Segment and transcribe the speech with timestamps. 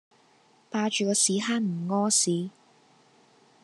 [0.71, 2.49] 霸住個屎坑唔痾屎